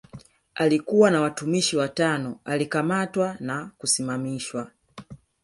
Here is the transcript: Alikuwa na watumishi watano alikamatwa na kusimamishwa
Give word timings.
Alikuwa 0.55 1.11
na 1.11 1.21
watumishi 1.21 1.77
watano 1.77 2.39
alikamatwa 2.45 3.35
na 3.39 3.71
kusimamishwa 3.77 4.71